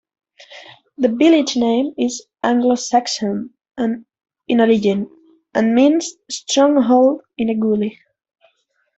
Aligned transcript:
The 0.97 1.09
village 1.09 1.55
name 1.55 1.93
is 1.95 2.25
Anglo 2.41 2.73
Saxon 2.73 3.51
in 3.77 4.59
origin, 4.59 5.07
and 5.53 5.75
means 5.75 6.15
'stronghold 6.27 7.21
in 7.37 7.49
a 7.49 7.55
gully'. 7.55 7.99